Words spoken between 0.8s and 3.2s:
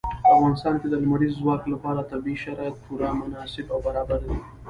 کې د لمریز ځواک لپاره طبیعي شرایط پوره